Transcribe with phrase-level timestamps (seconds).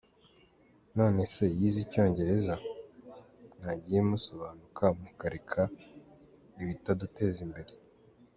[0.97, 2.55] None se yize Icyongereza?
[3.57, 5.61] Mwagiye musobanuka mukareka
[6.61, 7.71] ibitaduteza imbere?.